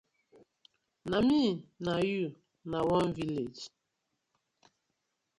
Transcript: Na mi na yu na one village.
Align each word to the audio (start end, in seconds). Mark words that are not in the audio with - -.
Na 1.09 1.17
mi 1.27 1.41
na 1.85 1.93
yu 2.11 2.25
na 2.69 2.79
one 2.97 3.11
village. 3.17 3.63